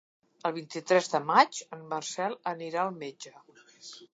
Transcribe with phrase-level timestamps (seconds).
[0.49, 3.37] El vint-i-tres de maig en Marcel anirà al metge.